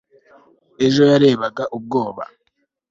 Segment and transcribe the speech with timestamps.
[0.85, 2.23] ejo yarebaga ubwoba